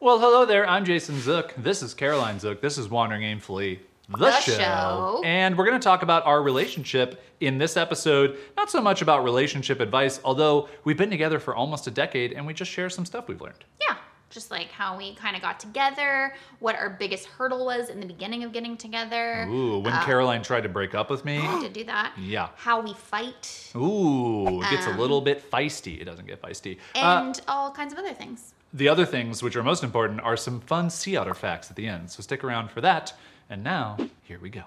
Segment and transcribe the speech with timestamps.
[0.00, 0.66] Well, hello there.
[0.66, 1.54] I'm Jason Zook.
[1.58, 2.62] This is Caroline Zook.
[2.62, 5.20] This is Wandering Aimfully, the, The show.
[5.24, 8.38] And we're going to talk about our relationship in this episode.
[8.56, 12.46] Not so much about relationship advice, although we've been together for almost a decade and
[12.46, 13.62] we just share some stuff we've learned.
[13.86, 13.96] Yeah,
[14.30, 18.06] just like how we kind of got together, what our biggest hurdle was in the
[18.06, 19.46] beginning of getting together.
[19.50, 21.46] Ooh, when Caroline tried to break up with me.
[21.54, 22.14] We did do that.
[22.18, 22.48] Yeah.
[22.56, 26.00] How we fight Ooh, it gets a Um, little bit feisty.
[26.00, 26.78] It doesn't get feisty.
[26.94, 28.54] Uh, and all kinds of other things.
[28.72, 31.86] The other things, which are most important, are some fun sea otter facts at the
[31.86, 32.10] end.
[32.10, 33.12] So stick around for that.
[33.48, 34.62] And now, here we go.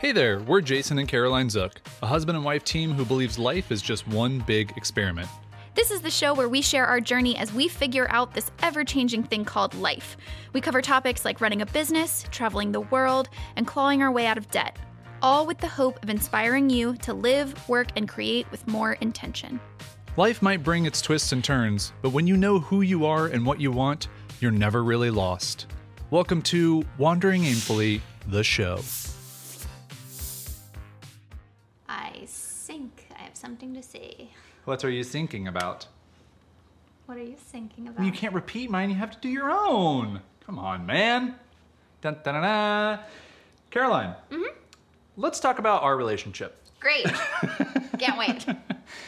[0.00, 3.70] Hey there, we're Jason and Caroline Zook, a husband and wife team who believes life
[3.70, 5.28] is just one big experiment.
[5.74, 8.84] This is the show where we share our journey as we figure out this ever
[8.84, 10.16] changing thing called life.
[10.52, 14.36] We cover topics like running a business, traveling the world, and clawing our way out
[14.36, 14.76] of debt,
[15.22, 19.60] all with the hope of inspiring you to live, work, and create with more intention.
[20.16, 23.46] Life might bring its twists and turns, but when you know who you are and
[23.46, 24.08] what you want,
[24.40, 25.66] you're never really lost.
[26.10, 28.80] Welcome to Wandering Aimfully, the show.
[31.88, 34.30] I think I have something to say.
[34.64, 35.86] What are you thinking about?
[37.06, 38.04] What are you thinking about?
[38.04, 40.20] You can't repeat mine, you have to do your own.
[40.44, 41.36] Come on, man.
[42.00, 42.98] Dun, dun, dun, dun.
[43.70, 44.58] Caroline, mm-hmm.
[45.16, 46.58] Let's talk about our relationship.
[46.80, 47.04] Great.
[47.98, 48.44] Can't wait.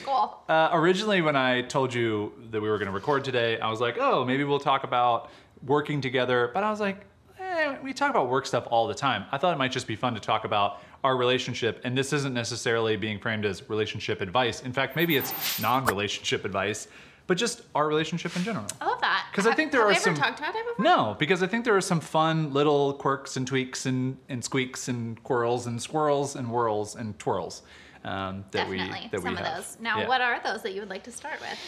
[0.04, 0.38] Cool.
[0.48, 3.80] Uh, originally, when I told you that we were going to record today, I was
[3.80, 5.30] like, oh, maybe we'll talk about
[5.64, 6.50] working together.
[6.54, 7.04] But I was like,
[7.40, 9.24] eh, we talk about work stuff all the time.
[9.32, 11.80] I thought it might just be fun to talk about our relationship.
[11.84, 14.62] And this isn't necessarily being framed as relationship advice.
[14.62, 16.88] In fact, maybe it's non relationship advice,
[17.26, 18.66] but just our relationship in general.
[18.80, 19.13] I love that.
[19.34, 20.84] 'Cause I think there have are ever some- talked about it before?
[20.84, 24.88] No, because I think there are some fun little quirks and tweaks and, and squeaks
[24.88, 27.62] and quirls and swirls and whirls and twirls
[28.04, 29.00] um, that Definitely.
[29.02, 29.56] we that Some we of have.
[29.56, 29.76] those.
[29.80, 30.08] Now, Yeah.
[30.08, 31.58] what are those that you would like to start with?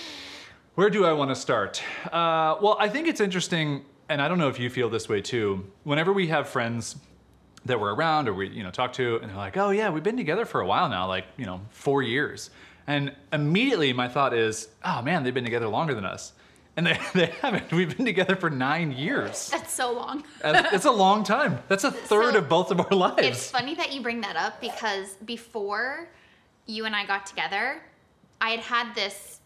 [0.76, 1.82] Where do I want to start?
[2.06, 5.20] Uh, well, I think it's interesting, and I don't know if you feel this way
[5.20, 5.64] too.
[5.84, 6.96] Whenever we have friends
[7.64, 10.02] that we're around or we you know talk to, and they're like, "Oh yeah, we've
[10.04, 12.50] been together for a while now, like you know four years,"
[12.86, 16.32] and immediately my thought is, "Oh man, they've been together longer than us."
[16.76, 17.72] And they, they haven't.
[17.72, 19.48] We've been together for nine years.
[19.50, 20.24] That's so long.
[20.44, 21.58] And It's a long time.
[21.68, 23.26] That's a third So, of both of our lives.
[23.26, 26.08] It's funny that you bring that up because before
[26.66, 27.80] you and I got together,
[28.40, 29.40] I had had this,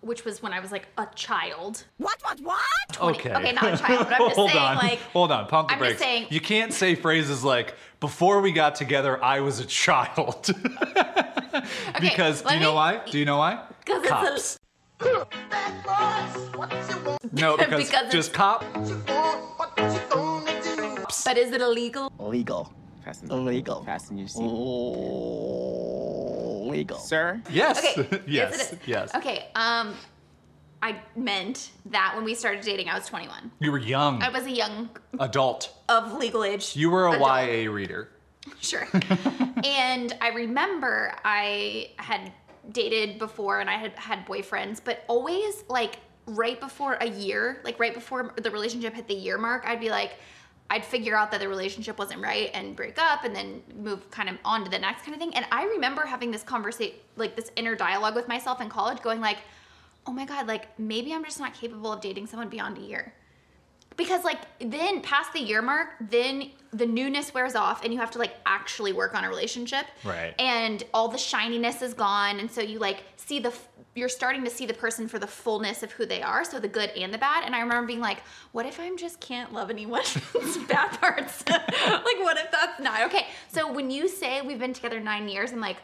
[0.00, 1.84] which was when I was like a child.
[1.96, 2.60] What, what, what?
[2.92, 3.34] 20 Okay.
[3.34, 4.76] Okay, not a child, but I'm just hold saying, on.
[4.76, 5.46] like, hold on.
[5.46, 9.40] Pump the I'm just saying- you can't say phrases like "before we got together, I
[9.40, 10.50] was a child."
[10.96, 11.64] okay,
[12.00, 13.00] because do let you know why?
[13.10, 13.62] Do you know why?
[13.86, 14.65] 'Cause it's a-
[14.98, 15.36] Cops.
[15.50, 18.64] Bad boys, what you No, because, Because just cop.
[18.64, 21.04] what you want, what you gonna do?
[21.24, 22.12] But is it illegal?
[22.18, 22.72] Legal.
[23.04, 23.84] Fasten, Illegal.
[23.84, 24.42] fasten your seat.
[26.70, 26.98] Legal.
[26.98, 27.40] Sir?
[27.50, 27.78] Yes.
[27.98, 28.20] Okay.
[28.26, 28.72] yes.
[28.72, 29.14] Is Yes.
[29.14, 29.46] Okay.
[29.54, 29.94] Um,
[30.82, 33.50] I meant that when we started dating, I was 21.
[33.60, 34.90] You were young, I was a young
[35.20, 35.72] adult.
[35.88, 36.74] of legal age.
[36.76, 37.28] You were a adult.
[37.48, 38.08] YA reader.
[38.60, 38.86] Sure.
[39.64, 42.32] and I remember I had
[42.72, 47.78] dated before and I had had boyfriends, but always like right before a year, like
[47.78, 50.16] right before the relationship hit the year mark, I'd be like,
[50.68, 54.28] I'd figure out that the relationship wasn't right and break up and then move kind
[54.28, 55.34] of on to the next kind of thing.
[55.34, 59.20] And I remember having this conversation, like this inner dialogue with myself in college, going
[59.20, 59.38] like,
[60.06, 63.12] oh my God, like maybe I'm just not capable of dating someone beyond a year
[63.96, 68.10] because like then past the year mark then the newness wears off and you have
[68.10, 69.86] to like actually work on a relationship.
[70.04, 70.34] Right.
[70.38, 72.38] and all the shininess is gone.
[72.38, 75.26] And so you like see the f- you're starting to see the person for the
[75.26, 76.44] fullness of who they are.
[76.44, 77.44] So the good and the bad.
[77.46, 78.18] And i remember being like
[78.52, 80.14] what if i just can't love anyone's
[80.68, 81.44] bad parts.
[81.86, 83.26] Like what if that's not okay?
[83.48, 85.78] So when you say we've been together nine years i'm like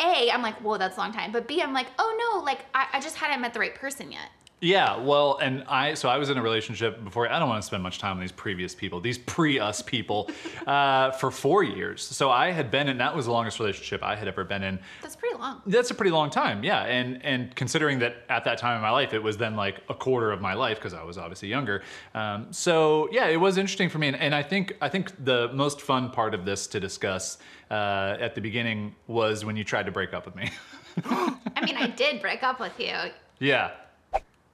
[0.00, 1.30] a i'm like whoa that's a long time.
[1.30, 4.10] But b i'm like oh no like i, I just hadn't met the right person
[4.10, 4.30] yet
[4.62, 7.30] Yeah, well, and I so I was in a relationship before.
[7.30, 10.30] I don't want to spend much time on these previous people, these pre-us people,
[10.66, 12.02] uh, for four years.
[12.02, 14.78] So I had been in that was the longest relationship I had ever been in.
[15.00, 16.82] that's pretty long That's a pretty long time, yeah.
[16.82, 19.94] And and considering that at that time in my life, it was then like a
[19.94, 21.82] quarter of my life because I was obviously younger.
[22.14, 25.50] Um, so yeah, it was interesting for me, and, and I think I think the
[25.54, 27.38] most fun part of this to discuss
[27.70, 30.50] uh, at the beginning was when you tried to break up with me.
[31.04, 32.94] i mean i did break up with you
[33.40, 33.70] yeah.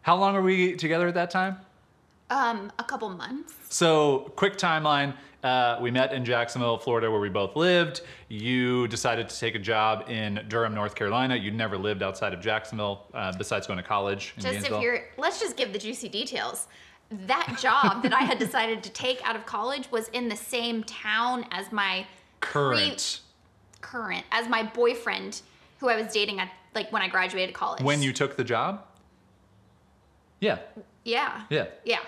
[0.06, 1.56] How long were we together at that time?
[2.30, 3.54] Um, a couple months.
[3.70, 5.14] So, quick timeline.
[5.42, 8.02] Uh, we met in Jacksonville, Florida, where we both lived.
[8.28, 11.34] You decided to take a job in Durham, North Carolina.
[11.34, 15.40] You'd never lived outside of Jacksonville uh, besides going to college Just if you're, let's
[15.40, 16.68] just give the juicy details.
[17.26, 20.84] That job that I had decided to take out of college was in the same
[20.84, 22.06] town as my
[22.38, 23.22] Current.
[23.80, 25.42] current, as my boyfriend,
[25.80, 27.82] who I was dating at like when I graduated college.
[27.82, 28.84] When you took the job?
[30.40, 30.58] Yeah.
[31.04, 31.42] Yeah.
[31.50, 31.66] Yeah.
[31.84, 31.98] Yeah.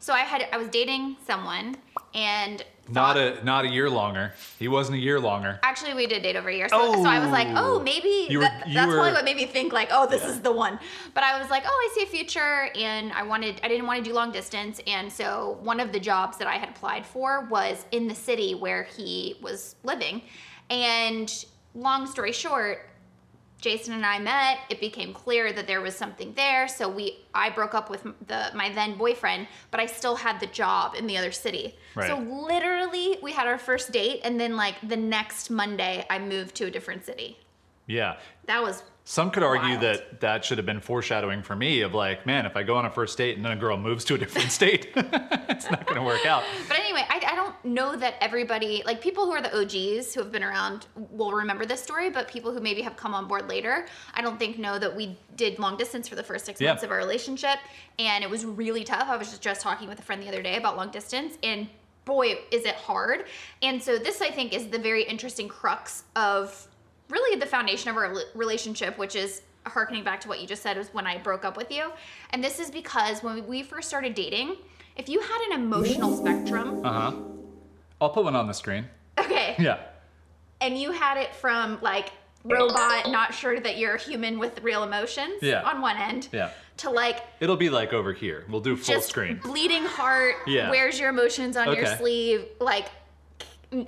[0.00, 1.76] So I had I was dating someone
[2.14, 4.32] and Not a not a year longer.
[4.58, 5.60] He wasn't a year longer.
[5.62, 7.76] Actually, we did date over a year, so, so I was like, Oh.
[7.76, 10.40] oh, maybe were- that, that's were- probably what made me think like, oh, this is
[10.40, 10.80] the one.
[11.14, 14.02] But I was like, oh, I see a future, and I wanted, I didn't want
[14.02, 17.44] to do long distance, and so one of the jobs that I had applied for
[17.46, 20.22] was in the city where he was living,
[20.70, 21.44] and
[21.74, 22.88] long story short,
[23.60, 24.58] Jason and I met.
[24.68, 28.50] It became clear that there was something there, so we I broke up with the
[28.54, 31.76] my then boyfriend, but I still had the job in the other city.
[31.94, 32.08] Right.
[32.08, 36.54] So literally, we had our first date, and then like the next Monday, I moved
[36.56, 37.38] to a different city.
[37.86, 38.16] Yeah.
[38.46, 39.80] That was Some could argue Wild.
[39.82, 42.84] that that should have been foreshadowing for me of like, man, if I go on
[42.84, 45.96] a first date and then a girl moves to a different state, it's not going
[45.98, 46.44] to work out.
[46.68, 50.20] But anyway, I, I don't know that everybody, like people who are the OGs who
[50.20, 53.48] have been around, will remember this story, but people who maybe have come on board
[53.48, 56.68] later, I don't think know that we did long distance for the first six Yeah.
[56.68, 57.58] months of our relationship.
[57.98, 59.08] And it was really tough.
[59.08, 61.66] I was just, just talking with a friend the other day about long distance, and
[62.04, 63.24] boy, is it hard.
[63.62, 66.66] And so, this I think is the very interesting crux of
[67.10, 70.76] really the foundation of our relationship, which is harkening back to what you just said
[70.76, 71.90] was when I broke up with you.
[72.30, 74.56] And this is because when we first started dating,
[74.96, 77.16] if you had an emotional spectrum, Uh huh.
[78.00, 78.86] I'll put one on the screen.
[79.18, 79.78] okay, Yeah.
[80.60, 82.12] and you had it from like
[82.44, 85.60] robot, not sure that you're a human with real emotions Yeah.
[85.62, 86.50] on one end, Yeah.
[86.78, 88.46] to like It'll be like over here.
[88.48, 89.36] We'll do full just screen.
[89.42, 90.70] bleeding heart, Yeah.
[90.70, 92.86] wears your emotions on your sleeve, like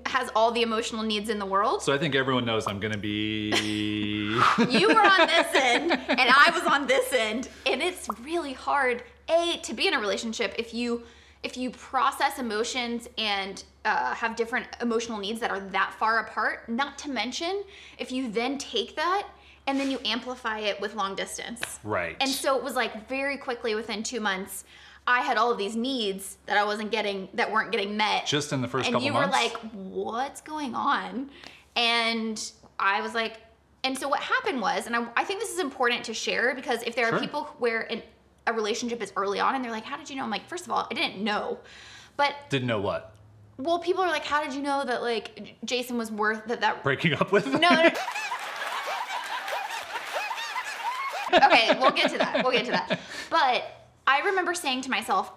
[0.07, 1.83] has all the emotional needs in the world.
[1.83, 3.51] So I think everyone knows I'm going to be.
[4.71, 9.03] you were on this end and I was on this end and it's really hard
[9.29, 11.03] a to be in a relationship if you
[11.43, 16.69] if you process emotions and uh, have different emotional needs that are that far apart
[16.69, 17.63] not to mention
[17.99, 19.27] if you then take that
[19.67, 22.17] and then you amplify it with long distance Right.
[22.21, 24.65] and so it was like very quickly within two months
[25.07, 28.53] i had all of these needs that i wasn't getting that weren't getting met Just
[28.53, 29.37] in the first and couple you months?
[29.37, 31.31] were like what's going on
[31.77, 33.39] and i was like
[33.85, 36.83] and so what happened was and i, I think this is important to share because
[36.85, 37.17] if there Sure.
[37.17, 38.03] are people where an,
[38.47, 40.67] a relationship is early on and they're like how did you know i'm like first
[40.67, 41.59] of all i didn't know
[42.17, 43.15] but Didn't know what.
[43.59, 46.83] well people are like how did you know that like jason was worth that that
[46.85, 47.47] Breaking up with?
[47.47, 47.91] no, no.
[51.35, 52.43] okay, we'll get to that.
[52.43, 53.01] We'll get to that.
[53.31, 55.33] But I remember saying to myself,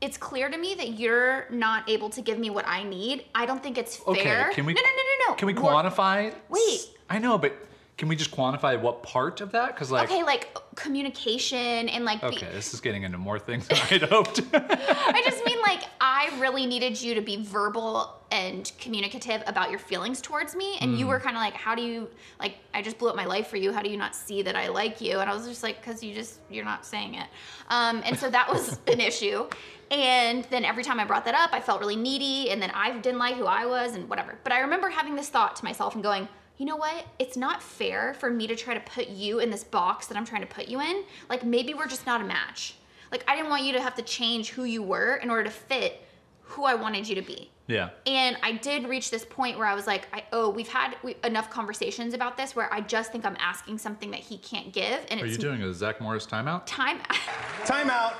[0.00, 3.24] it's clear to me that you're not able to give me what I need.
[3.34, 4.46] I don't think it's fair.
[4.46, 5.34] Okay, can we No, no, no, no, no.
[5.36, 6.32] Can we quantify?
[6.48, 6.80] Wait.
[7.10, 7.54] I know, but
[7.98, 9.74] can we just quantify what part of that?
[9.74, 13.66] Because like, Okay, like communication and like okay, the, this is getting into more things
[13.68, 14.40] than I'd hoped.
[14.54, 19.78] I just mean like I really needed you to be verbal and communicative about your
[19.78, 21.08] feelings towards me and you Mm.
[21.08, 22.08] were kind of like how do you
[22.38, 24.54] like I just blew up my life for you how do you not see that
[24.54, 27.26] I like you and I was just like cuz you just you're not saying it.
[27.68, 29.48] Um and so that was an issue.
[29.90, 32.92] And then every time I brought that up I felt really needy and then I
[32.98, 34.38] didn't like who I was and whatever.
[34.44, 36.28] But I remember having this thought to myself and going
[36.58, 37.06] you know what?
[37.18, 40.24] It's not fair for me to try to put you in this box that I'm
[40.24, 41.04] trying to put you in.
[41.30, 42.74] Like maybe we're just not a match.
[43.10, 45.50] Like I didn't want you to have to change who you were in order to
[45.50, 46.04] fit
[46.42, 47.50] who I wanted you to be.
[47.66, 47.90] yeah.
[48.06, 51.14] And I did reach this point where I was like, I, oh, we've had we,
[51.24, 54.98] enough conversations about this where I just think I'm asking something that he can't give,
[55.10, 57.00] and Are it's you doing a Zach Morris timeout time.
[57.64, 58.14] timeout.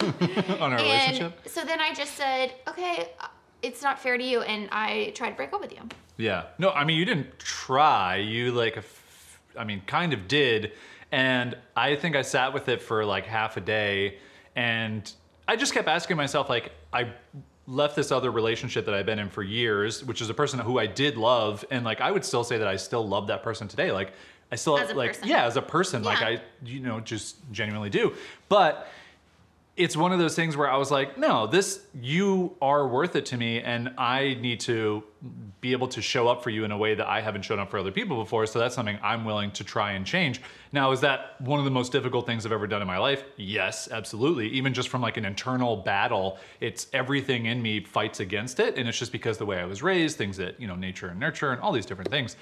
[0.60, 1.48] on our and relationship?
[1.48, 3.26] so then I just said, okay, uh,
[3.62, 5.80] it's not fair to you, and I tried to break up with you.
[6.18, 6.46] Yeah.
[6.58, 8.16] No, I mean, you didn't try.
[8.16, 8.84] You like,
[9.56, 10.72] I mean, kind of did.
[11.10, 14.18] And I think I sat with it for like half a day.
[14.54, 15.10] And
[15.46, 17.12] I just kept asking myself, like, I
[17.66, 20.78] left this other relationship that I've been in for years, which is a person who
[20.78, 21.64] I did love.
[21.70, 23.92] And like, I would still say that I still love that person today.
[23.92, 24.12] Like,
[24.50, 25.28] I still As a like, person.
[25.28, 28.14] yeah, as a person, like I, you know, just genuinely do.
[28.48, 28.88] But
[29.78, 33.26] it's one of those things where I was like, no, this you are worth it
[33.26, 35.04] to me, and I need to
[35.60, 37.70] be able to show up for you in a way that I haven't shown up
[37.70, 38.46] for other people before.
[38.46, 40.40] So that's something I'm willing to try and change.
[40.70, 43.24] Now, is that one of the most difficult things I've ever done in my life?
[43.36, 44.48] Yes, absolutely.
[44.50, 48.88] Even just from like an internal battle, it's everything in me fights against it, and
[48.88, 51.50] it's just because the way I was raised, things that you know, nature and nurture,
[51.52, 52.36] and all these different things.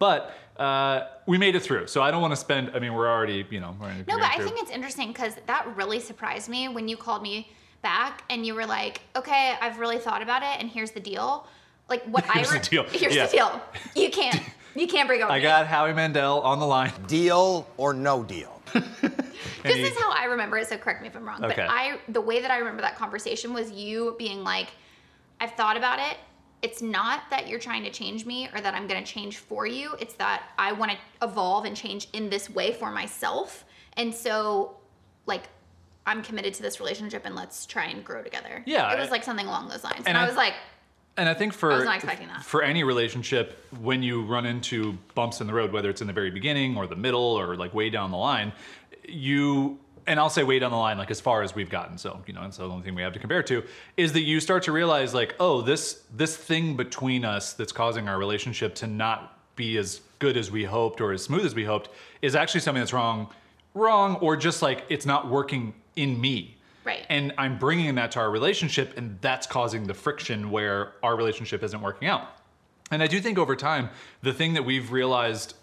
[0.00, 1.86] But uh, we made it through.
[1.86, 2.72] So I don't want to spend.
[2.74, 5.36] I mean, we're already, you know, we're in No, but I think it's interesting because
[5.46, 7.52] that really surprised me when you called me
[7.82, 11.46] back and you were like, okay, I've really thought about it, and here's the deal.
[11.88, 12.84] Like what Here's I the deal.
[12.84, 13.26] Here's Yeah.
[13.26, 13.62] the deal.
[13.94, 14.40] You can't.
[14.76, 15.28] You can't break up.
[15.28, 16.92] I with got Howie Mandel on the line.
[17.08, 18.62] Deal or no deal?
[18.72, 20.68] This he- is how I remember it.
[20.68, 21.44] So correct me if I'm wrong.
[21.44, 21.56] Okay.
[21.56, 24.68] But I, the way that I remember that conversation was you being like,
[25.40, 26.18] I've thought about it.
[26.62, 29.66] It's not that you're trying to change me or that I'm going to change for
[29.66, 29.94] you.
[29.98, 33.64] It's that I want to evolve and change in this way for myself.
[33.96, 34.76] And so,
[35.26, 35.48] like,
[36.06, 38.62] I'm committed to this relationship and let's try and grow together.
[38.66, 39.98] Yeah, It was like something along those lines.
[39.98, 40.54] And, and I, I- was like,
[41.16, 42.42] And I think for I was not expecting that.
[42.44, 46.12] for any relationship, when you run into bumps in the road, whether it's in the
[46.12, 48.52] very beginning or the middle or like way down the line,
[49.08, 49.78] you
[50.10, 51.96] and I'll say way down the line, like as far as we've gotten.
[51.96, 53.62] So you know, and so the only thing we have to compare to
[53.96, 58.08] is that you start to realize like, oh, this this thing between us that's causing
[58.08, 61.64] our relationship to not be as good as we hoped or as smooth as we
[61.64, 61.90] hoped
[62.22, 63.30] is actually something that's wrong,
[63.74, 66.56] wrong, or just like it's not working in me.
[66.84, 67.06] Right.
[67.08, 71.62] And I'm bringing that to our relationship, and that's causing the friction where our relationship
[71.62, 72.26] isn't working out.
[72.90, 73.90] And I do think over time,
[74.22, 75.54] the thing that we've realized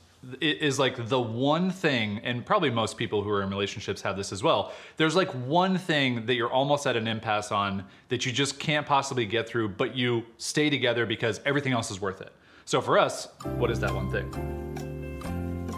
[0.42, 4.32] is like the one thing, and probably most people who are in relationships have this
[4.32, 4.74] as well.
[4.98, 8.86] There's like one thing that you're almost at an impasse on that you just can't
[8.86, 12.34] possibly get through, but you stay together because everything else is worth it.
[12.66, 14.30] So for us, what is that one thing?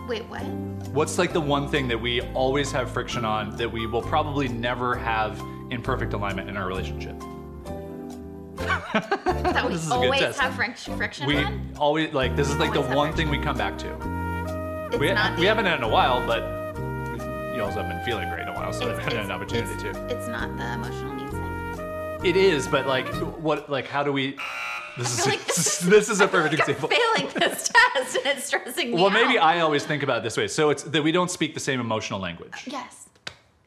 [0.08, 0.42] wait, what?
[0.90, 4.48] What's like the one thing that we always have friction on that we will probably
[4.48, 7.16] never have in perfect alignment in our relationship?
[8.58, 11.74] That we This is a good always have fric- friction We on?
[11.78, 13.30] always like this is like the Always one friction.
[13.32, 14.20] thing we come back to.
[14.92, 15.08] We, we
[15.46, 16.42] haven't had it in a while, but
[17.56, 19.74] you also haven't been feeling great in a while, so it's- I've had an opportunity
[19.74, 20.06] it's, to.
[20.08, 22.26] It's not the emotional needs thing.
[22.26, 23.08] It is, but like
[23.40, 24.36] what like how do we
[24.98, 26.90] this is like this this is a perfect like example.
[26.92, 29.46] I'm failing this test and it's stressing me Well, maybe out.
[29.46, 30.48] I always think about it this way.
[30.50, 32.52] So it's that we don't speak the same emotional language.
[32.54, 33.08] Uh, yes,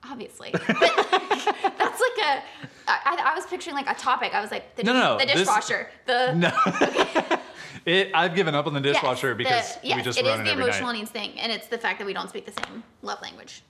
[0.04, 0.50] obviously.
[0.52, 2.42] But that's like a.
[2.88, 4.34] I, I was picturing like a topic.
[4.34, 5.88] I was like the, No, dish- no, the this- dishwasher.
[6.06, 7.38] the No.
[7.86, 10.34] It I've given up on the yes, dishwasher the- because yes, we just it run
[10.34, 10.98] is it the every emotional night.
[10.98, 13.62] needs thing, and it's the fact that we don't speak the same love language.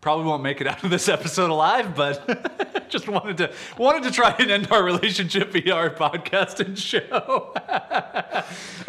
[0.00, 4.10] Probably won't make it out of this episode alive, but just wanted to wanted to
[4.10, 7.54] try and end our relationship via our podcast and show.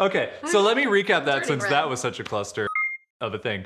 [0.00, 1.72] okay, so let me recap that since red.
[1.72, 2.66] that was such a cluster
[3.20, 3.64] of a thing.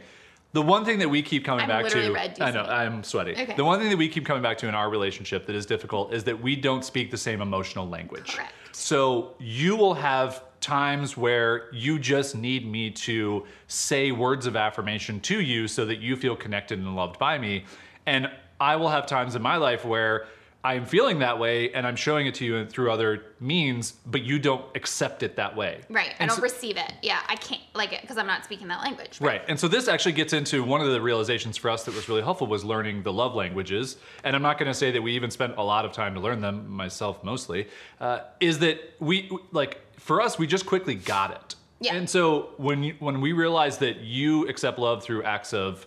[0.53, 2.41] The one thing that we keep coming I'm back to, red.
[2.41, 2.63] I know?
[2.63, 3.33] I'm sweaty.
[3.33, 3.55] Okay.
[3.55, 6.13] The one thing that we keep coming back to in our relationship that is difficult
[6.15, 8.35] is that we don't speak the same emotional language.
[8.35, 8.53] Correct.
[8.73, 15.19] So you will have times where you just need me to say words of affirmation
[15.19, 17.65] to you so that you feel connected and loved by me.
[18.05, 20.27] And I will have times in my life where
[20.65, 24.41] I'm feeling that way and I'm showing it to you through other means, but you
[24.41, 25.83] don't accept it that way.
[25.89, 26.15] Right.
[26.19, 26.93] I don't so- receive it.
[27.01, 29.21] Yeah, I can't like it because I'm not speaking that language.
[29.21, 29.43] Right.
[29.47, 32.23] And so this actually gets into one of the realizations for us that was really
[32.23, 33.99] helpful was learning the love languages.
[34.25, 36.21] And I'm not going to say that we even spent a lot of time to
[36.21, 37.69] learn them, myself mostly,
[38.01, 41.55] uh, is that we, like, for us, we just quickly got it.
[41.81, 41.95] Yeah.
[41.95, 45.87] And so when you, when we realized that you accept love through acts of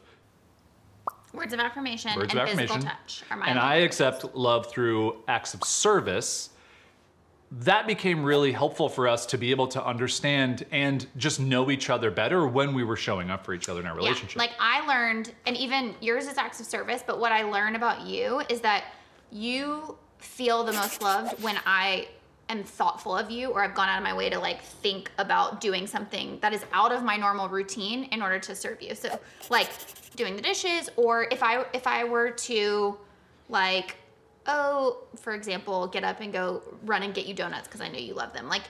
[1.34, 4.68] Words of affirmation words and of physical affirmation, touch are my and I accept love
[4.68, 6.50] through acts of service,
[7.52, 11.90] that became really helpful for us to be able to understand and just know each
[11.90, 14.36] other better when we were showing up for each other in our relationship.
[14.36, 17.76] Yeah, like I learned, and even yours is acts of service, but what I learned
[17.76, 18.86] about you is that
[19.32, 22.08] you feel the most loved when I
[22.52, 25.62] am thoughtful of you or I've gone out of my way to like think about
[25.62, 28.96] doing something that is out of my normal routine in order to serve you.
[28.96, 29.70] So like
[30.16, 32.98] doing the dishes or if I if I were to
[33.50, 33.96] like
[34.48, 38.00] oh, for example, get up and go run and get you donuts because I know
[38.00, 38.48] you love them.
[38.48, 38.64] Like,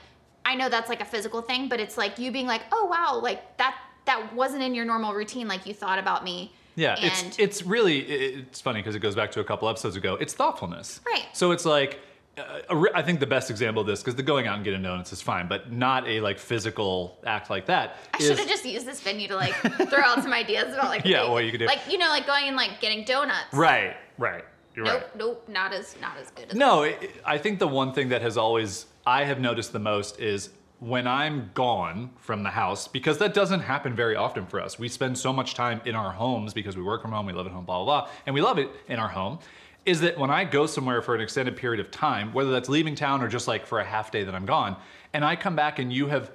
[0.44, 3.20] I know that's like a physical thing, but it's like you being like, oh wow,
[3.22, 5.46] like that that wasn't in your normal routine.
[5.48, 6.52] Like you thought about me.
[6.74, 9.94] Yeah, and it's it's really it's funny because it goes back to a couple episodes
[9.94, 10.14] ago.
[10.14, 11.26] It's thoughtfulness, Right.
[11.32, 12.00] So it's like
[12.38, 15.12] uh, I think the best example of this because the going out and getting donuts
[15.12, 17.96] is fine, but not a like physical act like that.
[18.14, 20.86] I is- should have just used this venue to like throw out some ideas about
[20.88, 21.66] like Yeah, what you could do.
[21.66, 23.52] like you know like going and like getting donuts.
[23.52, 24.44] right, right.
[24.74, 25.16] You're Nope, right.
[25.16, 28.22] nope, not as not as good as No, it- I think the one thing that
[28.22, 30.48] has always I have noticed the most is
[30.78, 34.78] when I'm gone from the house because that doesn't happen very often for us.
[34.78, 37.46] We spend so much time in our homes because we work from home, we live
[37.46, 39.38] at home, blah blah blah, and we love it in our home.
[39.84, 42.94] Is that when I go somewhere for an extended period of time, whether that's leaving
[42.94, 44.76] town or just like for a half day that I'm gone,
[45.12, 46.30] and I come back and you have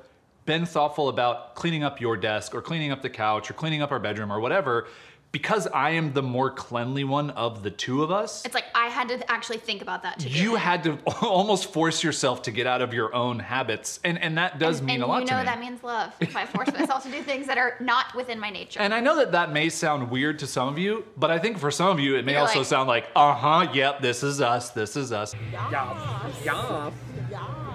[0.45, 3.91] been thoughtful about cleaning up your desk or cleaning up the couch or cleaning up
[3.91, 4.87] our bedroom or whatever,
[5.31, 8.87] because I am the more cleanly one of the two of us It's like I
[8.87, 12.65] had to actually think about that to you had to almost force yourself to get
[12.65, 13.99] out of your own habits.
[14.03, 16.35] And and that does mean and a lot And you know that means love if
[16.35, 18.79] I force myself to do things that are not within my nature.
[18.79, 21.57] and i know that that may sound weird to some of you but i think
[21.59, 24.41] for some of you it may You're also like- sound like uh-huh yep this is
[24.41, 25.35] us this is us.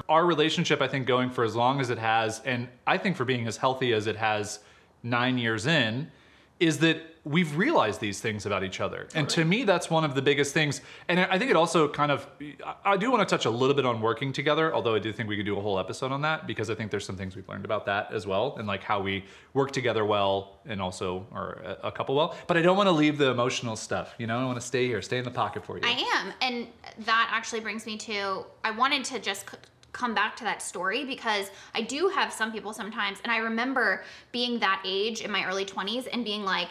[0.08, 3.24] Our relationship i think going for as long as it has and i think for
[3.24, 4.58] being as healthy as it has
[5.02, 6.10] nine years in
[6.60, 9.06] is that we've realized these things about each other.
[9.14, 10.80] And to me, that's one of the biggest things.
[11.08, 12.26] And I think it also kind of,
[12.84, 15.28] I do want to touch a little bit on working together, although I do think
[15.28, 17.48] we could do a whole episode on that because I think there's some things we've
[17.48, 19.24] learned about that as well and like how we
[19.54, 22.36] work together well and also are a a couple well.
[22.46, 24.38] But I don't want to leave the emotional stuff, you know?
[24.38, 25.82] I want to stay here, stay in the pocket for you.
[25.84, 26.32] I am.
[26.40, 26.66] And
[27.06, 29.46] that actually brings me to I wanted to just
[29.92, 34.04] come back to that story because I do have some people sometimes, and I remember
[34.32, 36.70] being that age in my early 20s and being like,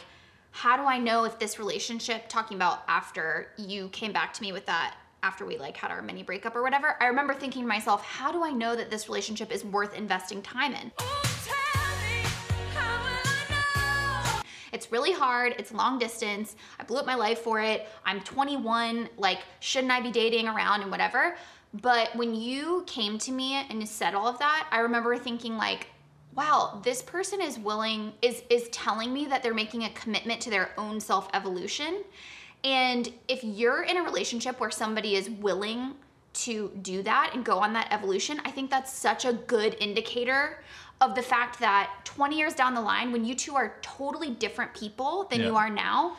[0.51, 4.51] how do I know if this relationship, talking about after you came back to me
[4.51, 7.67] with that, after we like had our mini breakup or whatever, I remember thinking to
[7.67, 10.91] myself, how do I know that this relationship is worth investing time in?
[14.73, 15.53] It's really hard.
[15.59, 16.55] It's long distance.
[16.79, 17.89] I blew up my life for it.
[18.05, 19.09] I'm 21.
[19.17, 21.35] Like, shouldn't I be dating around and whatever?
[21.73, 25.57] But when you came to me and you said all of that, I remember thinking
[25.57, 25.87] like,
[26.35, 30.49] wow, this person is willing is is telling me that they're making a commitment to
[30.49, 32.03] their own self-evolution.
[32.63, 35.95] And if you're in a relationship where somebody is willing
[36.33, 40.63] to do that and go on that evolution, I think that's such a good indicator
[41.01, 44.73] of the fact that 20 years down the line, when you two are totally different
[44.73, 46.15] people than you are now,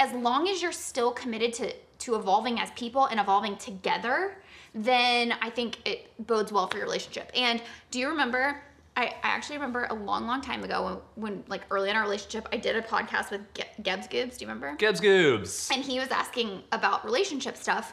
[0.00, 4.36] as long as you're still committed to to evolving as people and evolving together,
[4.74, 7.30] then I think it bodes well for your relationship.
[7.34, 8.60] And do you remember?
[8.96, 12.02] I, I actually remember a long, long time ago when, when like early in our
[12.02, 14.38] relationship, I did a podcast with Ge- Gebs Gibbs.
[14.38, 14.74] Do you remember?
[14.76, 15.70] Gibbs Goobs.
[15.70, 17.92] and he was asking about relationship stuff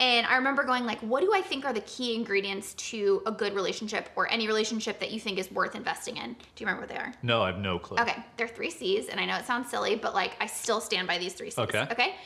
[0.00, 3.30] and i remember going like what do i think are the key ingredients to a
[3.30, 6.80] good relationship or any relationship that you think is worth investing in do you remember
[6.80, 7.96] what they are No, I have no clue.
[8.00, 11.06] okay they're three c's and i know it sounds silly but like i still stand
[11.06, 11.86] by these three c's Okay.
[11.92, 12.16] okay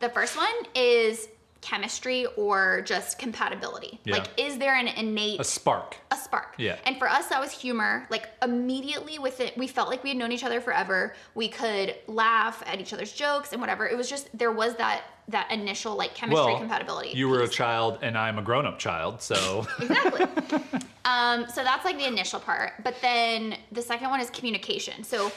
[0.00, 1.28] the first one is
[1.62, 4.16] chemistry or just compatibility Yeah.
[4.16, 5.96] like is there an innate A spark.
[6.10, 6.54] a spark.
[6.58, 6.76] Yeah.
[6.84, 8.06] And for us, that was humor.
[8.10, 11.14] Like immediately with it, we felt like we had known each other forever.
[11.34, 13.86] We could laugh at each other's jokes and whatever.
[13.88, 17.10] It was just there was that that initial like chemistry Well, compatibility.
[17.10, 19.64] you were a child and I'm a grown up child, so.
[19.80, 20.60] exactly.
[21.04, 22.72] um, so that's like the initial part.
[22.82, 25.04] But then the second one is communication.
[25.04, 25.30] So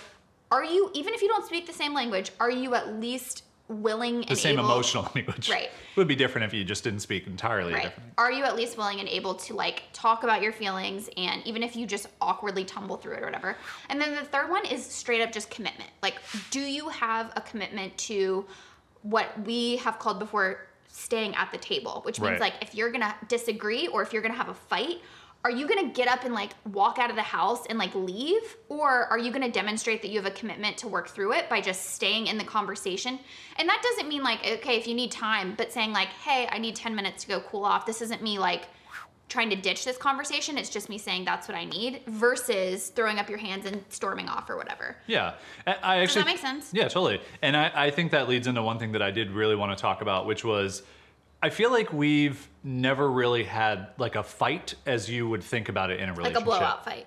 [0.51, 4.21] are you even if you don't speak the same language, are you at least willing
[4.21, 5.49] the and same able, emotional language.
[5.49, 5.69] Right.
[5.95, 7.83] Would be different if you just didn't speak entirely Right.
[7.83, 8.13] different.
[8.17, 11.63] Are you at least willing and able to like talk about your feelings and even
[11.63, 13.57] if you just awkwardly tumble through it or whatever?
[13.89, 15.89] And then the third one is straight up just commitment.
[16.03, 16.15] Like,
[16.51, 18.45] do you have a commitment to
[19.01, 22.39] what we have called before staying at the table, which means Right.
[22.39, 25.01] like if you're gonna disagree or if you're gonna have a fight,
[25.45, 28.57] are you gonna get up and like walk out of the house and like leave?
[28.67, 31.61] Or are you gonna demonstrate that you have a commitment to work through it by
[31.61, 33.19] just staying in the conversation?
[33.57, 36.57] And that doesn't mean like, okay, if you need time, but saying like, hey, I
[36.57, 37.85] need 10 minutes to go cool off.
[37.85, 38.63] This isn't me like
[39.29, 40.57] trying to ditch this conversation.
[40.57, 44.27] It's just me saying that's what I need versus throwing up your hands and storming
[44.27, 44.97] off or whatever.
[45.05, 45.35] Yeah.
[45.67, 46.23] I actually.
[46.23, 46.71] that make sense?
[46.73, 47.21] Yeah, totally.
[47.43, 49.79] And I, I think that leads into one thing that I did really want to
[49.79, 50.81] talk about, which was
[51.41, 55.91] I feel like we've never really had like a fight as you would think about
[55.91, 56.47] it in a relationship.
[56.47, 56.79] Like relationship.
[56.81, 57.05] a blowout fight.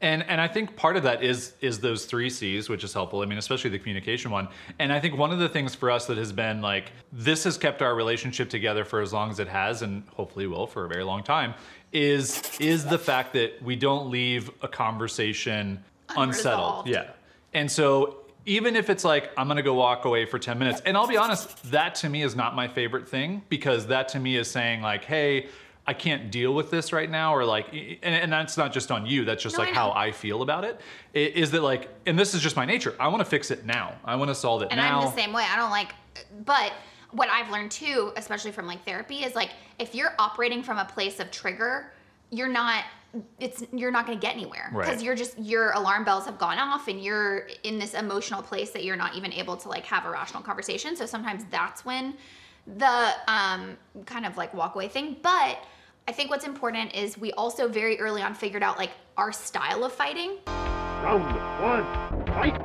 [0.00, 3.20] And and I think part of that is is those three C's, which is helpful.
[3.20, 4.48] I mean, especially the communication one.
[4.78, 7.58] And I think one of the things for us that has been like this has
[7.58, 10.88] kept our relationship together for as long as it has, and hopefully will for a
[10.88, 11.52] very long time,
[11.92, 16.86] is is the fact that we don't leave a conversation unsettled.
[16.86, 16.88] Unresolved.
[16.88, 17.10] Yeah.
[17.52, 18.18] And so
[18.48, 21.16] even if it's like I'm gonna go walk away for 10 minutes, and I'll be
[21.18, 24.80] honest, that to me is not my favorite thing because that to me is saying
[24.80, 25.48] like, hey,
[25.86, 29.06] I can't deal with this right now, or like, and, and that's not just on
[29.06, 29.24] you.
[29.24, 29.80] That's just No, like I know.
[29.80, 30.80] how I feel about it.
[31.14, 32.94] I- Is that like, and this is just my nature.
[32.98, 33.94] I want to fix it now.
[34.04, 34.70] I want to solve it now.
[34.72, 35.00] And now.
[35.00, 35.44] I'm the same way.
[35.48, 35.92] I don't like,
[36.44, 36.72] but
[37.12, 40.84] what I've learned too, especially from like therapy, is like if you're operating from a
[40.86, 41.92] place of trigger,
[42.30, 42.84] you're not.
[43.40, 45.02] It's you're not going to get anywhere because Right.
[45.02, 48.84] you're just your alarm bells have gone off and you're in this emotional place that
[48.84, 50.94] you're not even able to like have a rational conversation.
[50.94, 52.14] So sometimes that's when
[52.76, 55.16] the um kind of like walk away thing.
[55.22, 55.58] But
[56.06, 59.84] I think what's important is we also very early on figured out like our style
[59.84, 60.36] of fighting.
[60.46, 61.22] Round
[61.62, 62.60] one, fight!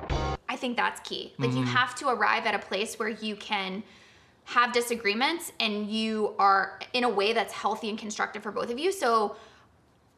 [0.50, 1.34] I think that's key.
[1.38, 1.60] Like Mm-hmm.
[1.60, 3.82] you have to arrive at a place where you can
[4.46, 8.78] have disagreements and you are in a way that's healthy and constructive for both of
[8.78, 8.92] you.
[8.92, 9.38] So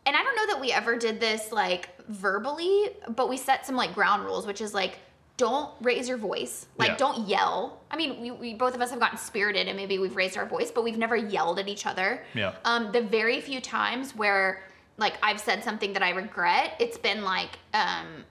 [0.06, 3.76] and I don't know that we ever did this like verbally, but we set some
[3.76, 5.00] like ground rules, which is like
[5.38, 6.66] don't raise your voice.
[6.78, 6.98] Like Yeah.
[6.98, 7.82] don't yell.
[7.92, 10.46] I mean, we, we both of us have gotten spirited and maybe we've raised our
[10.46, 12.24] voice, but we've never yelled at each other.
[12.34, 12.54] Yeah.
[12.64, 14.64] Um, the very few times where
[14.98, 18.24] like I've said something that I regret, it's been like um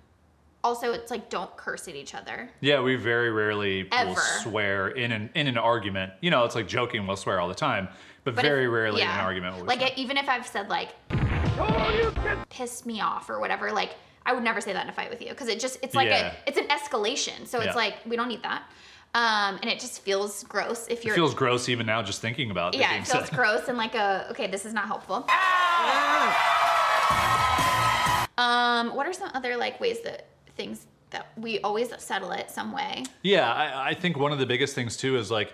[0.63, 2.49] also it's like don't curse at each other.
[2.61, 4.21] Yeah, we very rarely will Ever.
[4.43, 6.13] swear in an in an argument.
[6.23, 7.07] You know, it's like joking.
[7.07, 7.89] We'll swear all the time,
[8.25, 9.57] but, But very if- rarely in an argument.
[9.57, 9.91] Will we Like swear.
[9.97, 10.89] even if I've said like
[11.57, 13.95] Can me off or whatever, like
[14.27, 16.09] I would never say that in a fight with you because it just it's like
[16.09, 16.33] Yeah.
[16.47, 17.47] a it's an escalation.
[17.47, 17.67] So Yeah.
[17.67, 18.63] it's like we don't need that.
[19.15, 22.51] Um, and it just feels gross if you're It feels gross even now just thinking
[22.51, 22.81] about it.
[22.81, 23.37] yeah, it feels said.
[23.37, 25.27] gross and like a okay, this is not helpful.
[28.37, 32.73] Um, what are some other like ways that things that we always settle it some
[32.73, 33.05] way?
[33.23, 35.53] Yeah, I, I think one of the biggest things too is like,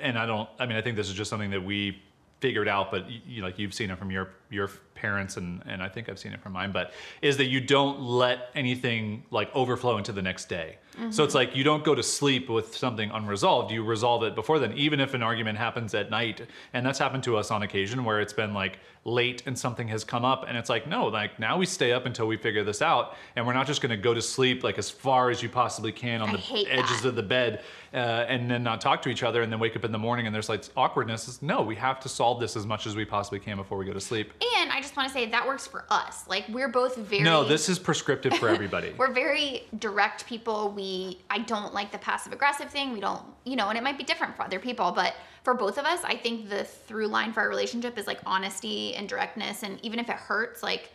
[0.00, 0.48] and I don't.
[0.58, 2.00] I mean, I think this is just something that we
[2.40, 5.88] figured out, but you like you've seen it from your your parents, and and I
[5.88, 6.72] think I've seen it from mine.
[6.72, 10.78] But is that you don't let anything like overflow into the next day.
[11.10, 13.70] So it's like you don't go to sleep with something unresolved.
[13.70, 16.40] You resolve it before then, even if an argument happens at night.
[16.72, 20.04] And that's happened to us on occasion where it's been like late and something has
[20.04, 22.80] come up, and it's like no, like now we stay up until we figure this
[22.80, 25.50] out, and we're not just going to go to sleep like as far as you
[25.50, 27.10] possibly can on I the edges that.
[27.10, 29.84] of the bed uh, and then not talk to each other and then wake up
[29.84, 31.28] in the morning and there's like awkwardness.
[31.28, 33.84] It's, no, we have to solve this as much as we possibly can before we
[33.84, 34.32] go to sleep.
[34.40, 36.26] And I just want to say that works for us.
[36.28, 38.94] Like we're both very No, this is prescriptive for everybody.
[38.98, 40.70] we're very direct people.
[40.70, 42.92] We I don't like the passive aggressive thing.
[42.92, 45.78] We don't, you know, and it might be different for other people, but for both
[45.78, 49.62] of us, I think the through line for our relationship is like honesty and directness
[49.62, 50.90] and even if it hurts, like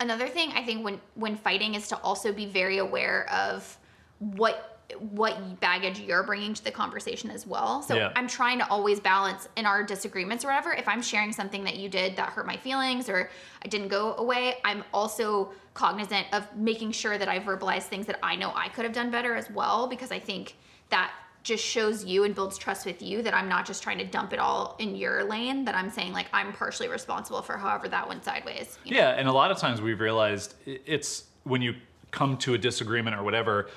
[0.00, 3.78] another thing I think when when fighting is to also be very aware of
[4.18, 7.82] what what baggage you're bringing to the conversation as well.
[7.82, 8.12] So Yeah.
[8.16, 10.72] I'm trying to always balance in our disagreements or whatever.
[10.72, 13.30] If I'm sharing something that you did that hurt my feelings or
[13.64, 18.18] I didn't go away, I'm also cognizant of making sure that I verbalize things that
[18.22, 20.56] I know I could have done better as well because I think
[20.90, 24.04] that just shows you and builds trust with you that I'm not just trying to
[24.04, 27.88] dump it all in your lane, that I'm saying like I'm partially responsible for however
[27.88, 28.78] that went sideways.
[28.84, 29.00] you know?
[29.00, 31.74] Yeah, and a lot of times we've realized it's when you
[32.10, 33.70] come to a disagreement or whatever,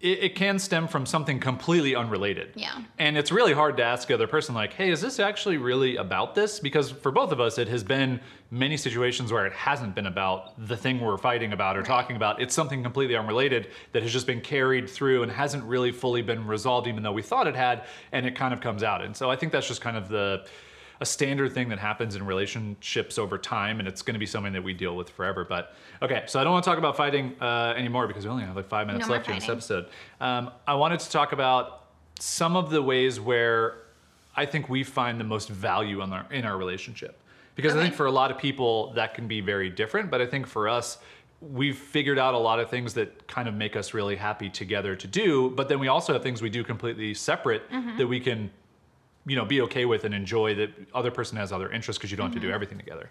[0.00, 2.52] it, it can stem from something completely unrelated.
[2.54, 2.82] Yeah.
[2.98, 5.96] And it's really hard to ask the other person, like, hey, is this actually really
[5.96, 6.58] about this?
[6.58, 10.66] Because for both of us, it has been many situations where it hasn't been about
[10.66, 12.40] the thing we're fighting about or talking about.
[12.40, 16.46] It's something completely unrelated that has just been carried through and hasn't really fully been
[16.46, 19.02] resolved, even though we thought it had, and it kind of comes out.
[19.02, 20.46] And so I think that's just kind of the
[21.00, 24.52] a standard thing that happens in relationships over time, and it's going to be something
[24.52, 25.44] that we deal with forever.
[25.44, 28.44] But okay, so I don't want to talk about fighting uh, anymore because we only
[28.44, 29.86] have like five minutes more left in this episode.
[30.20, 31.86] Um, I wanted to talk about
[32.18, 33.78] some of the ways where
[34.36, 37.18] I think we find the most value in our in our relationship.
[37.56, 40.26] Because I think for a lot of people that can be very different, but I
[40.26, 40.98] think for us
[41.42, 44.94] we've figured out a lot of things that kind of make us really happy together
[44.94, 47.96] to do, but then we also have things we do completely separate Mm-hmm.
[47.98, 48.50] that we can
[49.26, 52.16] you know be okay with and enjoy that other person has other interests because you
[52.16, 52.40] don't have Mm-hmm.
[52.42, 53.10] to do everything together.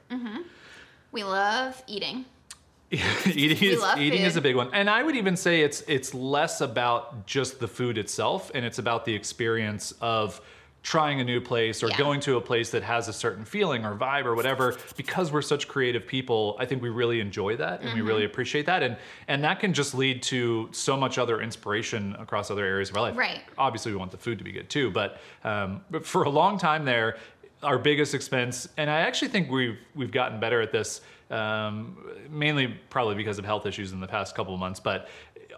[1.12, 2.26] We love eating.
[2.92, 6.60] eating is eating is a big one, and I would even say it's it's less
[6.62, 10.42] about just the food itself, and it's about the experience of
[10.82, 11.98] trying a new place or Yeah.
[11.98, 14.78] going to a place that has a certain feeling or vibe or whatever.
[14.96, 18.32] Because we're such creative people, I think we really enjoy that and we really Mm-hmm.
[18.32, 18.96] appreciate that, and
[19.28, 23.02] and that can just lead to so much other inspiration across other areas of our
[23.04, 23.18] life.
[23.18, 23.42] Right.
[23.58, 26.58] Obviously, we want the food to be good too, but um, but for a long
[26.58, 27.18] time there,
[27.62, 31.98] our biggest expense, and I actually think we've we've gotten better at this, um,
[32.30, 34.80] mainly probably because of health issues in the past couple of months.
[34.80, 35.10] But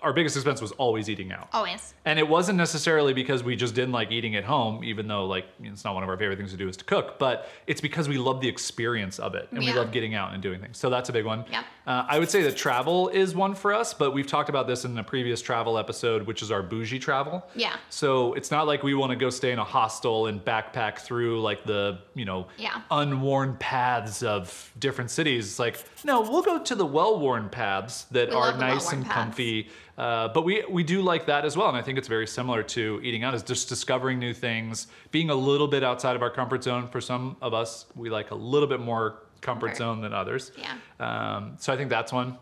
[0.02, 1.48] our biggest expense was always eating out.
[1.54, 1.94] Always.
[2.06, 5.46] And it wasn't necessarily because we just didn't like eating at home, even though like
[5.62, 8.10] it's not one of our favorite things to do is to cook, but it's because
[8.10, 10.78] we love the experience of it and we love getting out and doing things.
[10.78, 11.46] So that's a big one.
[11.52, 11.64] Yeah.
[11.86, 14.86] Uh, I would say that travel is one for us, but we've talked about this
[14.86, 17.44] in a previous travel episode, which is our bougie travel.
[17.56, 17.76] Yeah.
[17.90, 21.42] So it's not like we want to go stay in a hostel and backpack through
[21.42, 22.82] like the, you know, Yeah.
[22.90, 25.46] unworn paths of different cities.
[25.46, 29.14] It's like, no, we'll go to the well-worn paths that We are nice and paths.
[29.16, 29.70] comfy.
[30.02, 32.64] Uh, but we we do like that as well, and I think it's very similar
[32.64, 33.36] to eating out.
[33.36, 36.88] Is just discovering new things, being a little bit outside of our comfort zone.
[36.88, 39.78] For some of us, we like a little bit more comfort Comfort.
[39.78, 40.52] zone than others.
[40.58, 40.74] Yeah.
[41.00, 42.40] Um, so I think that's one.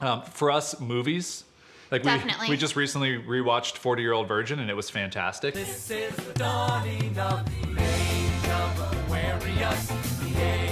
[0.00, 1.42] Um, for us, movies.
[1.90, 2.12] Like we,
[2.50, 5.54] we just recently rewatched 40 Year Old Virgin, and it was fantastic.
[5.54, 10.69] This is the dawning of the age of Aquarius, the age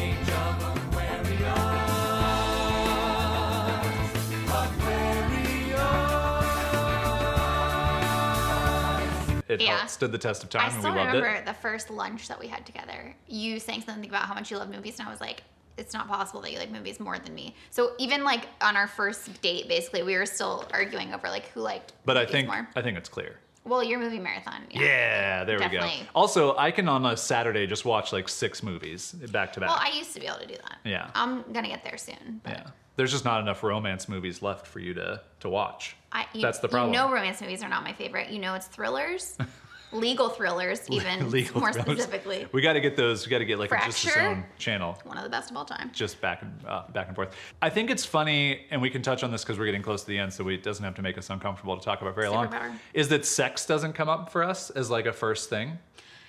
[9.48, 9.78] It Yeah.
[9.78, 11.46] held- stood the test of time, I and we still loved remember it.
[11.46, 13.14] the first lunch that we had together.
[13.26, 15.42] You saying something about how much you love movies, and I was like,
[15.78, 17.54] it's not possible that you like movies more than me.
[17.70, 21.60] So even like on our first date, basically, we were still arguing over like who
[21.60, 21.92] liked.
[22.04, 22.68] But I think more.
[22.76, 23.38] I think it's clear.
[23.64, 24.62] Well, your movie marathon.
[24.70, 24.82] Yeah.
[24.82, 25.88] Yeah, there we go.
[26.14, 29.68] Also, I can on a Saturday just watch like six movies back to back.
[29.68, 30.78] Well, I used to be able to do that.
[30.84, 31.10] Yeah.
[31.14, 32.40] I'm gonna get there soon.
[32.42, 32.66] But yeah,
[32.96, 35.96] there's just not enough romance movies left for you to to watch.
[36.12, 36.94] I, you, That's the problem.
[36.94, 38.30] You know, romance movies are not my favorite.
[38.30, 39.36] You know, it's thrillers.
[39.92, 42.02] legal thrillers, even Legal more thrillers.
[42.02, 42.46] specifically.
[42.52, 43.26] We got to get those.
[43.26, 44.20] We got to get like a just Fracture?
[44.20, 44.98] own channel.
[45.04, 45.90] One of the best of all time.
[45.94, 47.34] just back and uh, back and forth.
[47.62, 50.08] I think it's funny, and we can touch on this because we're getting close to
[50.08, 52.28] the end, so we, it doesn't have to make us uncomfortable to talk about very
[52.28, 52.52] long.
[52.94, 55.78] Is that sex doesn't come up for us as like a first thing?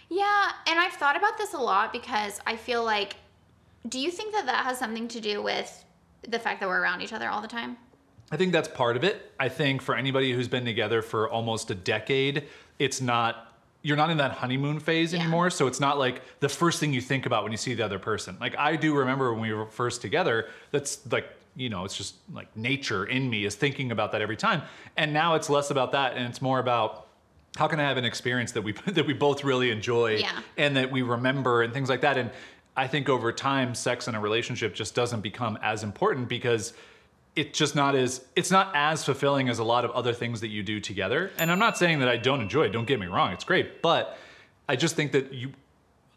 [0.10, 3.16] Yeah, and I've thought about this a lot because I feel like,
[3.88, 5.86] do you think that that has something to do with
[6.28, 7.78] the fact that we're around each other all the time?
[8.32, 9.32] I think that's part of it.
[9.40, 12.46] I think for anybody who's been together for almost a decade,
[12.78, 13.49] it's not
[13.82, 15.22] you're not in that honeymoon phase Yeah.
[15.22, 17.84] anymore, so it's not like the first thing you think about when you see the
[17.86, 18.38] other person.
[18.40, 22.16] Like I do remember when we were first together, that's like you know, it's just
[22.34, 24.62] like nature in me is thinking about that every time.
[24.96, 27.08] And now it's less about that and it's more about
[27.58, 30.40] how can I have an experience that we that we both really enjoy Yeah.
[30.58, 32.18] and that we remember and things like that.
[32.18, 32.32] And
[32.78, 36.74] I think over time, sex in a relationship just doesn't become as important because
[37.36, 40.50] it's just not as it's not as fulfilling as a lot of other things that
[40.50, 41.32] you do together.
[41.38, 42.70] And I'm not saying that I don't enjoy it.
[42.70, 44.18] Don't get me wrong; it's great, but
[44.68, 45.54] I just think that you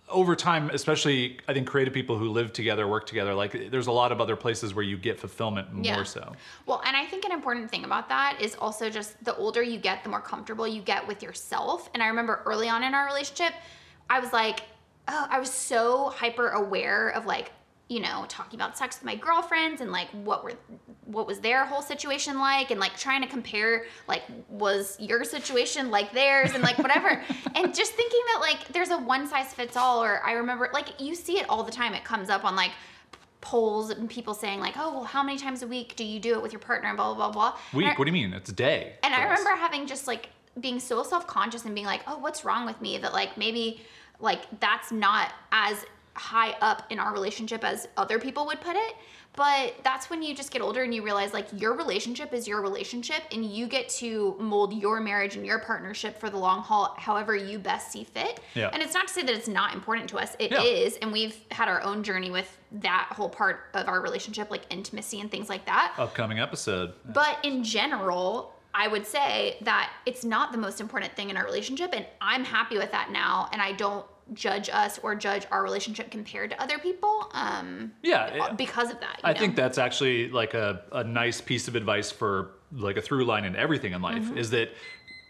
[0.09, 3.93] over time, especially I think creative people who live together, work together, like there's a
[3.93, 5.95] lot of other places where you get fulfillment Yeah.
[5.95, 6.35] more so.
[6.67, 9.79] Well, and I think an important thing about that is also just the older you
[9.79, 11.89] get, the more comfortable you get with yourself.
[11.95, 13.55] And I remember early on in our relationship,
[14.11, 14.61] I was like,
[15.09, 17.51] oh, I was so hyper aware of like,
[17.93, 20.55] you know, talking about sex with my girlfriends and like what were
[21.05, 25.91] what was their whole situation like and like trying to compare like was your situation
[25.91, 27.11] like theirs and like whatever.
[27.55, 30.99] and just thinking that like there's a one size fits all or I remember like
[30.99, 31.93] you see it all the time.
[31.93, 32.71] It comes up on like
[33.43, 36.33] polls and people saying like, oh, well, how many times a week do you do
[36.33, 37.59] it with your partner and blah, blah, blah, blah.
[37.75, 37.89] Week?
[37.89, 38.33] I, What do you mean?
[38.33, 38.95] It's a day.
[39.03, 39.39] and I for us.
[39.41, 42.97] remember having just like being so self-conscious and being like, oh, what's wrong with me?
[42.97, 43.83] That like maybe
[44.21, 48.95] like that's not as high up in our relationship as other people would put it.
[49.35, 52.61] But that's when you just get older and you realize like your relationship is your
[52.61, 56.95] relationship and you get to mold your marriage and your partnership for the long haul
[56.99, 58.41] however you best see fit.
[58.55, 58.69] Yeah.
[58.75, 60.37] And it's not to say that it's not important to us.
[60.39, 60.61] It Yeah.
[60.63, 64.63] is, And we've had our own journey with that whole part of our relationship, like
[64.69, 65.95] intimacy and things like that.
[65.97, 66.93] upcoming episode.
[67.07, 71.45] But in general, I would say that it's not the most important thing in our
[71.45, 71.95] relationship.
[71.95, 73.49] And I'm happy with that now.
[73.53, 78.35] And I don't judge us or judge our relationship compared to other people um, Yeah,
[78.35, 78.53] yeah.
[78.53, 79.17] because of that.
[79.23, 79.39] you I know?
[79.41, 83.45] think that's actually like a, a nice piece of advice for like a through line
[83.45, 84.39] in everything in life Mm-hmm.
[84.39, 84.71] is that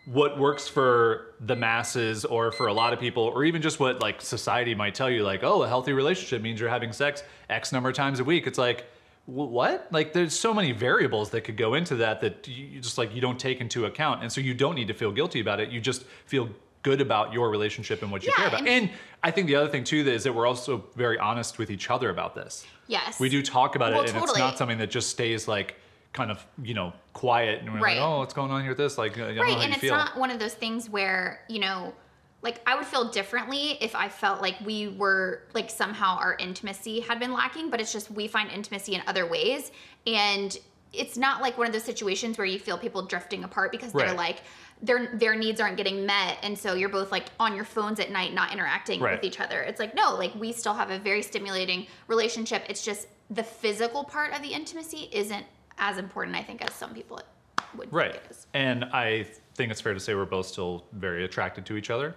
[0.06, 4.00] what works for the masses or for a lot of people or even just what
[4.00, 7.70] like society might tell you like oh a healthy relationship means you're having sex x
[7.72, 8.84] number of times a week it's like
[9.26, 13.14] what like there's so many variables that could go into that that you just like
[13.14, 15.70] you don't take into account and so you don't need to feel guilty about it
[15.70, 16.48] you just feel
[16.82, 18.90] good about your relationship and what you Yeah, care about and- and
[19.22, 22.10] i think the other thing too is that we're also very honest with each other
[22.10, 23.18] about this Yes.
[23.20, 25.76] we do talk about Well, it, and it's not something that just stays like
[26.12, 27.96] kind of you know quiet and we're Right.
[27.96, 28.98] like, oh, what's going on here with this?
[28.98, 29.94] Like, I don't know right and it's feel.
[29.96, 31.94] not one of those things where you know
[32.42, 37.00] like i would feel differently if i felt like we were like somehow our intimacy
[37.00, 39.70] had been lacking but it's just we find intimacy in other ways
[40.06, 40.58] and
[40.92, 44.12] it's not like one of those situations where you feel people drifting apart because they're
[44.12, 44.42] like
[44.82, 48.10] their their needs aren't getting met and so you're both like on your phones at
[48.10, 49.12] night not interacting Right.
[49.14, 52.84] with each other it's like no like we still have a very stimulating relationship it's
[52.84, 55.46] just the physical part of the intimacy isn't
[55.78, 57.20] as important i think as some people
[57.76, 58.12] would right.
[58.12, 61.64] think it is And I think it's fair to say we're both still very attracted
[61.66, 62.14] to each other.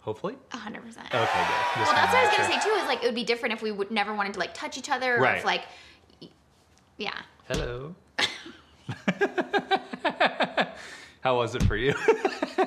[0.00, 0.34] Hopefully.
[0.52, 1.06] A hundred percent.
[1.06, 1.22] Okay, good.
[1.22, 2.74] Just Well, that's what I was gonna say too.
[2.76, 4.90] Is like it would be different if we would never wanted to like touch each
[4.90, 5.38] other, or Right.
[5.38, 5.62] if like,
[6.98, 7.12] yeah.
[7.48, 7.94] Hello.
[11.24, 11.94] How was it for you?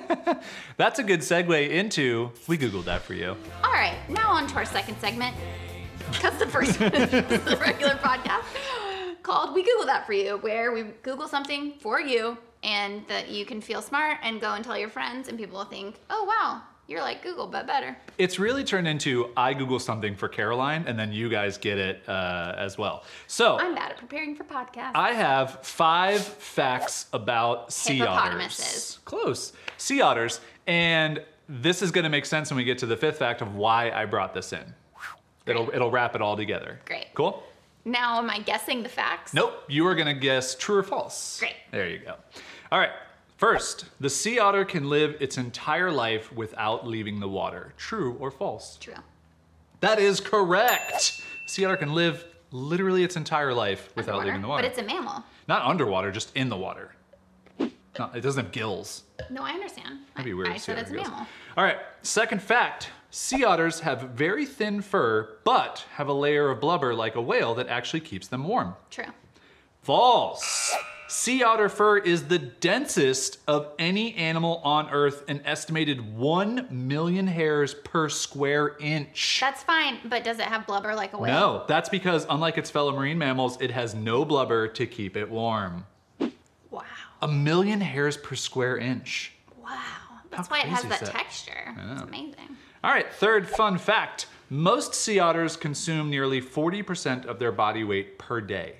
[0.78, 2.32] That's a good segue into.
[2.48, 3.38] We googled that for you.
[3.64, 5.36] All right, now on to our second segment.
[6.12, 8.46] Because the first one is the regular podcast
[9.22, 13.46] called "We Google That for You," where we Google something for you, and that you
[13.46, 16.64] can feel smart and go and tell your friends, and people will think, "Oh wow,
[16.88, 20.98] you're like Google, but better." It's really turned into I Google something for Caroline, and
[20.98, 23.04] then you guys get it uh, as well.
[23.28, 24.92] So I'm bad at preparing for podcasts.
[24.96, 29.00] I have five facts about sea otters.
[29.06, 29.54] Close.
[29.78, 30.42] Sea otters.
[30.66, 33.56] And this is going to make sense when we get to the fifth fact of
[33.56, 34.74] why I brought this in.
[35.46, 36.80] It'll, it'll wrap it all together.
[36.86, 37.08] Great.
[37.14, 37.42] Cool?
[37.86, 39.34] now, am I guessing the facts?
[39.34, 39.64] Nope.
[39.70, 41.40] You are going to guess true or false.
[41.40, 41.56] Great.
[41.72, 42.16] There you go.
[42.72, 42.92] All right.
[43.38, 47.74] First, the sea otter can live its entire life without leaving the water.
[47.78, 48.78] True or false?
[48.82, 48.96] True.
[49.80, 51.22] That is correct.
[51.46, 54.28] Sea otter can live literally its entire life without Underwater.
[54.28, 54.64] leaving the water.
[54.64, 55.24] But it's a mammal.
[55.48, 56.94] Not underwater, just in the water.
[57.60, 59.04] No, it doesn't have gills.
[59.30, 60.00] No, I understand.
[60.16, 60.50] That'd be weird.
[60.50, 61.08] I sea said it's a gills.
[61.08, 61.28] mammal.
[61.58, 61.78] All right.
[62.04, 67.16] Second fact: sea otters have very thin fur, but have a layer of blubber like
[67.16, 68.76] a whale that actually keeps them warm.
[68.92, 69.06] True.
[69.82, 70.76] False.
[71.10, 77.28] Sea otter fur is the densest of any animal on Earth, an estimated 1 million
[77.28, 79.38] hairs per square inch.
[79.40, 81.34] That's fine, but does it have blubber like a whale?
[81.34, 85.30] No, that's because unlike its fellow marine mammals, it has no blubber to keep it
[85.30, 85.86] warm.
[86.70, 86.84] Wow.
[87.22, 89.34] A million hairs per square inch.
[89.64, 89.78] Wow.
[90.30, 91.12] That's How why it has that, that?
[91.12, 91.74] texture.
[91.94, 92.58] It's amazing.
[92.84, 94.28] All right, third fun fact.
[94.50, 98.76] Most sea otters consume nearly 40% of their body weight per day.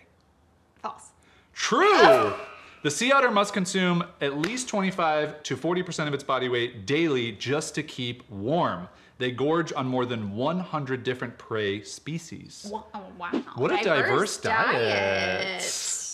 [0.82, 1.12] False.
[1.58, 1.90] True!
[1.92, 2.40] Oh.
[2.84, 7.32] The sea otter must consume at least 25 to 40% of its body weight daily
[7.34, 8.88] just to keep warm.
[9.18, 12.70] They gorge on more than 100 different prey species.
[12.72, 12.86] Wow.
[12.94, 13.32] Oh, wow.
[13.56, 15.64] What a diverse diet.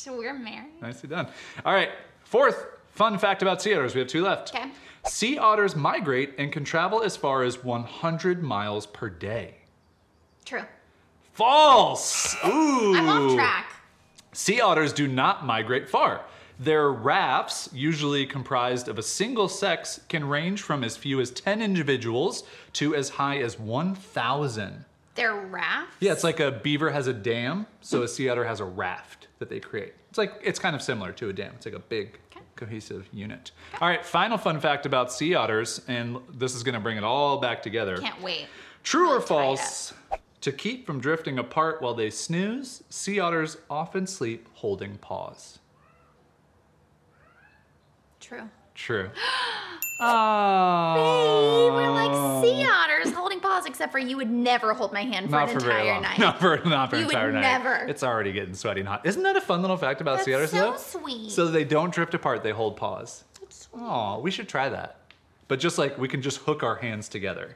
[0.07, 0.81] We're married.
[0.81, 1.27] Nicely done.
[1.65, 1.89] All right,
[2.23, 3.93] fourth fun fact about sea otters.
[3.93, 4.55] We have two left.
[4.55, 4.71] Okay.
[5.05, 9.55] Sea otters migrate and can travel as far as 100 miles per day.
[10.45, 10.63] True.
[11.33, 12.35] False!
[12.45, 12.95] Ooh.
[12.95, 13.82] I'm off track.
[14.33, 16.21] Sea otters do not migrate far.
[16.59, 21.61] Their rafts, usually comprised of a single sex, can range from as few as 10
[21.61, 22.43] individuals
[22.73, 24.85] to as high as 1,000.
[25.15, 25.95] They're rafts.
[25.99, 29.27] Yeah, it's like a beaver has a dam, so a sea otter has a raft
[29.39, 29.93] that they create.
[30.09, 31.53] It's like it's kind of similar to a dam.
[31.55, 32.19] It's like a big
[32.55, 33.51] cohesive unit.
[33.79, 37.03] All right, final fun fact about sea otters, and this is going to bring it
[37.03, 37.97] all back together.
[37.97, 38.47] Can't wait.
[38.83, 39.93] True or try it false?
[40.43, 45.59] To keep from drifting apart while they snooze, sea otters often sleep holding paws.
[48.19, 48.49] True.
[48.75, 49.09] True.
[50.05, 51.69] Oh.
[51.71, 55.31] we're like sea otters holding paws, except for you would never hold my hand for
[55.31, 56.19] Not an for entire night.
[56.19, 57.41] Not for not for an You would entire night.
[57.41, 57.75] never.
[57.87, 59.05] It's already getting sweaty and hot.
[59.05, 61.05] Isn't that a fun little fact about sea otters That's so though?
[61.05, 61.31] sweet.
[61.31, 63.23] So they don't drift apart, they hold paws.
[63.39, 63.81] That's sweet.
[63.81, 64.97] Oh, we should try that.
[65.47, 67.55] But just like we can just hook our hands together.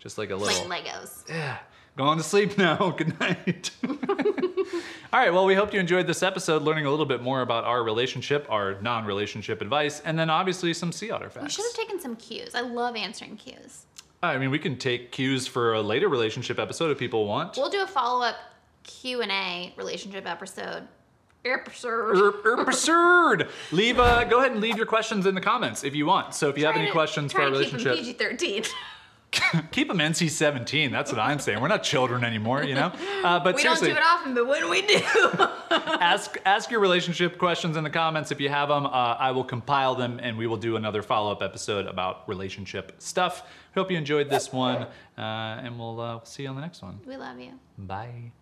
[0.00, 1.28] Just like a little Like Legos.
[1.28, 1.58] Yeah.
[1.96, 2.90] Going to sleep now.
[2.96, 3.70] Good night.
[3.88, 5.32] All right.
[5.32, 8.46] Well, we hope you enjoyed this episode, learning a little bit more about our relationship,
[8.50, 11.44] our non-relationship advice, and then obviously some sea otter facts.
[11.44, 12.54] We should have taken some Qs.
[12.54, 13.80] I love answering Qs.
[14.22, 17.56] I mean, we can take Qs for a later relationship episode if people want.
[17.56, 18.36] We'll do a follow up
[18.82, 20.86] Q and A relationship episode.
[21.44, 21.88] Episode.
[22.44, 23.48] Er- Absurd.
[23.72, 24.00] Leave.
[24.00, 26.34] Uh, go ahead and leave your questions in the comments if you want.
[26.34, 28.68] So if you have any to- questions for try our to keep 'em relationship, PG-13.
[29.70, 30.90] keep them NC-17.
[30.90, 31.60] That's what I'm saying.
[31.60, 32.92] We're not children anymore, you know.
[33.24, 35.00] Uh, but we don't do it often, but when we do,
[35.70, 38.86] ask ask your relationship questions in the comments if you have them.
[38.86, 42.92] Uh, I will compile them and we will do another follow up episode about relationship
[42.98, 43.48] stuff.
[43.74, 44.86] Hope you enjoyed this one,
[45.18, 47.00] uh, and we'll uh, see you on the next one.
[47.06, 47.52] we love you.
[47.76, 48.32] Bye.